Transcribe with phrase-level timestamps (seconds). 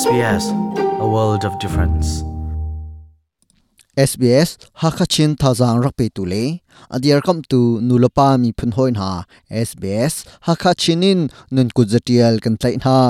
[0.00, 0.44] SBS
[1.04, 2.08] a world of difference.
[4.10, 4.50] SBS
[4.82, 6.44] Hakachin thazang rakpe tu le
[6.96, 9.10] adiar kam tu nulopa mi phun hoin ha.
[9.66, 10.14] SBS
[10.48, 11.20] Hakachinin
[11.50, 13.00] nun kuzatial kan tlai Ha.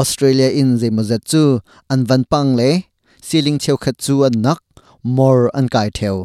[0.00, 1.42] Australia in ze mazat chu
[1.92, 2.70] an van pang le.
[3.28, 4.62] Ceiling cheu khat chu an nak
[5.16, 6.16] more an kai theo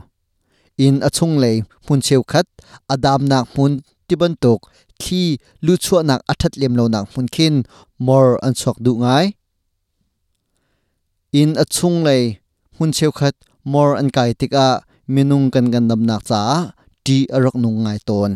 [0.78, 1.52] in achung le
[1.88, 2.48] mun cheu khat,
[2.94, 3.74] adam nak mun,
[4.08, 4.62] tiban tok
[5.04, 5.24] khi
[5.66, 7.56] lu chua nak athat lem lo nak mun khin
[8.06, 9.26] more an chok du ngai
[11.40, 12.18] in achung le
[12.78, 13.36] hun cheu khat
[13.72, 14.68] more an kai tika
[15.14, 16.42] minung kan gan dam nak cha
[17.06, 18.32] ti arak nung ngai ton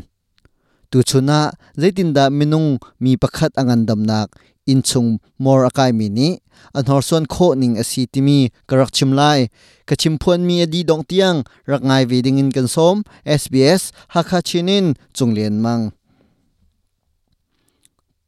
[0.90, 1.40] tu chuna
[1.82, 2.70] zaitin da minung
[3.04, 4.28] mi pakhat angan dam nak
[4.72, 5.10] in chung
[5.44, 6.30] more akai mi ni
[6.78, 8.40] an hor son kho ning asi timi
[8.70, 9.40] karak chim lai
[9.88, 11.38] ka chim phuan mi adi dong tiang
[11.72, 12.96] rak ngai ve ding in kan som
[13.42, 13.82] sbs
[14.14, 14.86] hakha chinin
[15.18, 15.84] chunglen mang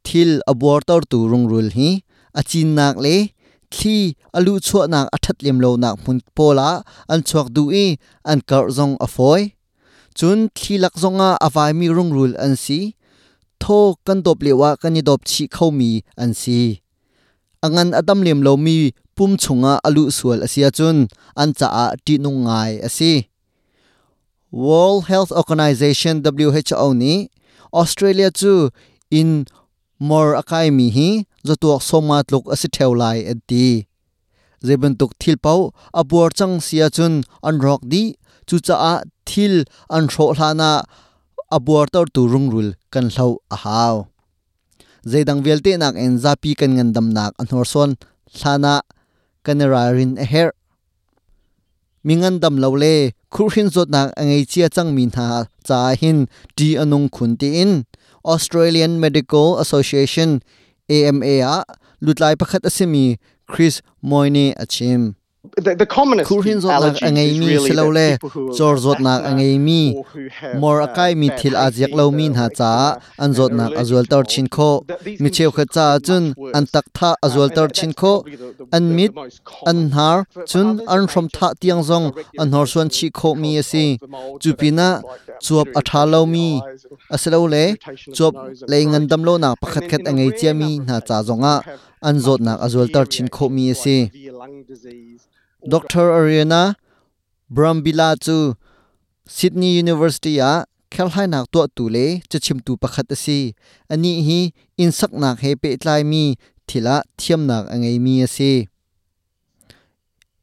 [0.08, 1.90] thil abor tor tu rung rul hi
[2.40, 3.16] achin nak le
[3.74, 3.98] thli
[4.36, 6.70] alu chho nak athat lem lo nak mun pola,
[7.12, 7.86] an chuak du i
[8.30, 9.42] an kar zong a foi
[10.18, 12.80] chun thi lak zonga avai mi rung rul an si.
[13.62, 15.90] Tho kan dop lewa kan ni dop chi khau mi
[16.22, 16.60] an si.
[17.64, 18.76] Angan adam lem lo mi,
[19.16, 20.98] pum chunga alu sual asia chun,
[21.42, 23.12] an cha a ti nung ngai asi
[24.50, 27.28] World Health Organization WHO ni,
[27.80, 28.70] Australia chu,
[29.10, 29.44] in
[29.98, 31.08] mor akai mi hi,
[31.46, 33.86] zotuak soma tluk asi theulai ati
[34.66, 35.60] zeben tuk thil pau,
[36.00, 37.14] abuar chang sia chun
[37.48, 38.02] an rok di,
[38.48, 38.94] chu cha a
[39.28, 39.54] thil
[39.96, 40.70] an tho hlana
[41.56, 43.96] abuar tor tu rung rul kan hlo a haw
[45.10, 47.90] zeidang velte nak en zapi kan ngan dam nak an hor son
[48.36, 48.74] hlana
[49.44, 49.58] kan
[49.96, 50.50] rin a her.
[52.06, 52.94] Mingan dam lo le
[53.34, 55.28] khurhin zot nak angai chia chang min ha
[55.66, 56.18] cha hin
[56.56, 57.72] ti anung khun ti in.
[58.34, 60.30] Australian Medical Association
[60.90, 61.28] AMA
[62.04, 63.04] ลุดลายประคัดอสิมี
[63.52, 63.74] คริส
[64.10, 65.02] มอยเนอชิม
[65.56, 65.78] have
[68.76, 72.10] zot nak angai mi or who have, mor uh, akai mi thil hay aziak lo
[72.10, 74.84] min ha cha eczema an zot nak azwal mold, chin kho.
[75.20, 78.22] mi cheu kha cha chun an tak tha azwal tor that- chin kho.
[78.22, 79.90] probably the- the- an the- mit the most an common.
[79.92, 82.12] har For- for chun others, an it may from just tha be tiang zong.
[82.12, 83.56] direct an hor suan irritation chi kho mi
[95.72, 95.74] ด
[96.04, 96.62] รอารีนา
[97.54, 98.38] บรัมบิลาจู
[99.36, 100.52] ซิดนีย์ยูนิเวอร์ซิตี้อา
[100.90, 101.96] เคลไหนักตัวตูเล
[102.30, 103.38] จะชิมตูปะขัดสี
[103.90, 104.38] อันนี้ฮี
[104.78, 106.24] อินสักนักเฮเปตลายมี
[106.68, 108.52] ทีละเทียมนักไงมีสิ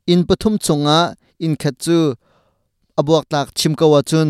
[0.09, 1.09] อินปฐมสงฆ์
[1.43, 1.99] อินคัจู
[2.97, 4.29] อบวกตักชิมกวาจุน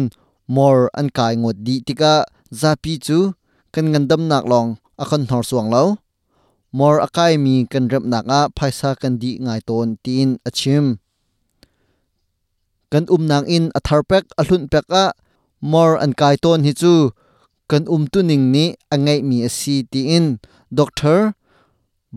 [0.56, 2.14] มอร์อันกายงดดีติกะ
[2.60, 3.18] ซาปีจู
[3.74, 4.66] กันงันดำนักลอง
[5.00, 5.88] อคันหอสวงแล้ว
[6.78, 10.86] mor akai mi kan rep nak a phaisa kan di ngai ton tin achim.
[12.92, 15.06] Kan um nang in a thar pek a hlun pek a
[15.72, 16.94] mor an kai ton hi chu.
[17.70, 20.26] Kan um tu ning ni angai mi a si ti in.
[20.78, 21.20] Doctor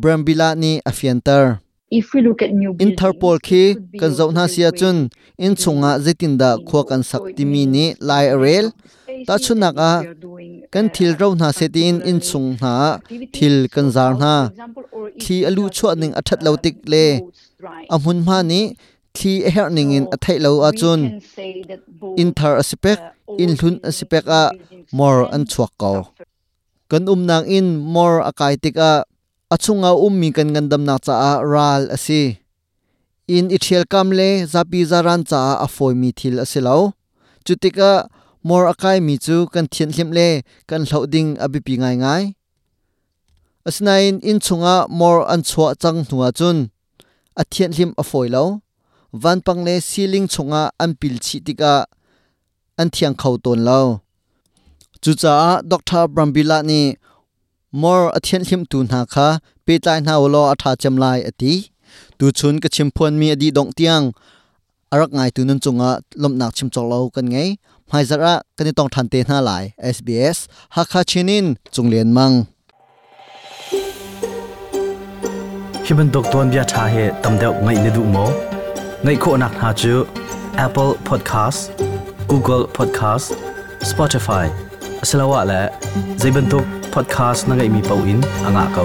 [0.01, 1.45] brambila ni afiantar
[1.91, 5.11] if we look at new in tharpol khi kan zauna very sia chun.
[5.39, 8.73] in chunga zetin da khwa kan sak ti mi ni lai spaces
[9.27, 9.55] ta chu
[10.73, 12.75] kan thil ro na se tin in chung na
[13.37, 14.35] thil kan zar na
[15.23, 17.41] thi alu chho ning a that lo tik le clothes
[17.95, 18.61] a mun ma ni
[19.17, 21.01] thi a her ning in a thai lo a chun.
[22.21, 22.99] In thar a sipek
[23.43, 24.43] in hlun a sipek a,
[24.99, 25.93] mor an chuak ko
[26.91, 28.93] kan um nang in, mor a kai tik a.
[29.55, 32.23] A chunga um mi kan ngandam na cha a ral a si.
[33.37, 36.77] In ithial kam le zapi zaran cha a foi mi thil a asilo
[37.45, 37.91] chutika
[38.47, 40.29] มอร์อคายมีจูกันเทียนเลีมเล่
[40.71, 42.23] กันเหลาดิงอบิปีง่ายง่าย
[43.67, 46.57] อสนายอินชงะมอร์อันชัวจังหนัวจุน
[47.41, 48.43] อเทียนเลีมอฟอยเลา
[49.23, 51.75] วันปังเล่ซีลิงชงะอันปิลชิติกะ
[52.79, 53.79] อันเทียงเขาตนเลา
[55.03, 55.35] จุจ้า
[55.71, 56.85] ด็อกทาบรัมบิลานี่
[57.83, 59.27] มอร์อเทียนเลีมตูนหาคา
[59.63, 61.53] เปตายนาวลออธาจำลายอตี
[62.19, 64.03] ตูชุนกับชิมพวนมีอดีดงเตียง
[64.93, 65.91] อรักไงตูนันจงะ
[66.23, 67.37] ลมหนักชิมจอกเลากันไง
[67.91, 69.65] ไฮซาระก็นี่ต้องทันเตน่าหลาย
[69.97, 70.39] SBS
[70.77, 72.33] ฮักคาชินินจงเลียนมัง
[75.85, 76.95] คิบันดกตอนบียชาเฮ
[77.25, 78.17] ตำเดวไงนดูโม
[79.05, 79.95] ไงโคนักหาจู
[80.65, 81.61] Apple Podcast
[82.31, 83.27] Google Podcast
[83.91, 84.47] Spotify
[85.09, 85.63] สลาวะและ
[86.21, 86.63] z เป็นตัว
[86.95, 88.85] Podcast นั่งไงมีเป้าอินอ่างเขา